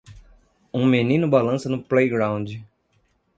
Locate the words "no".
1.69-1.79